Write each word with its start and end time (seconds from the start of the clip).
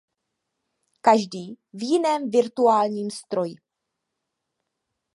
Každý 1.01 1.55
v 1.73 1.83
jiném 1.83 2.29
virtuálním 2.31 3.11
stroji. 3.11 3.55